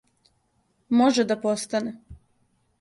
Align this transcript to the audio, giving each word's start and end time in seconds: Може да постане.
Може 1.01 1.27
да 1.33 1.39
постане. 1.45 1.95